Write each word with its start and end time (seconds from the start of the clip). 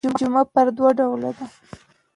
جمعه 0.19 0.43
پر 0.53 0.67
دوه 0.77 0.89
ډوله 0.97 1.31
ده. 1.37 1.45